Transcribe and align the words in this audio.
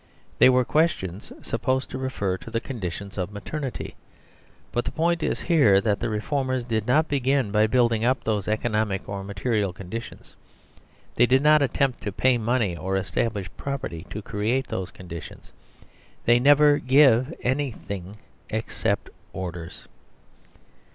They 0.39 0.49
were 0.49 0.65
questions 0.65 1.31
supposed 1.43 1.91
to 1.91 1.99
refer 1.99 2.35
to 2.35 2.49
the 2.49 2.59
conditions 2.59 3.19
of 3.19 3.31
maternity; 3.31 3.93
but 4.71 4.83
the 4.83 4.91
point 4.91 5.21
is 5.21 5.41
here 5.41 5.79
that 5.79 5.99
the 5.99 6.09
reformers 6.09 6.65
did 6.65 6.87
not 6.87 7.07
begin 7.07 7.51
by 7.51 7.67
building 7.67 8.03
up 8.03 8.23
those 8.23 8.47
economic 8.47 9.07
or 9.07 9.23
material 9.23 9.71
conditions. 9.71 10.33
They 11.17 11.27
did 11.27 11.43
not 11.43 11.61
attempt 11.61 12.01
to 12.01 12.11
pay 12.11 12.39
money 12.39 12.75
or 12.75 12.97
establish 12.97 13.47
property 13.57 14.07
to 14.09 14.23
create 14.23 14.69
those 14.69 14.89
conditions. 14.89 15.51
They 16.25 16.39
never 16.39 16.79
give 16.79 17.31
anything 17.43 18.17
except 18.49 19.11
orders. 19.33 19.87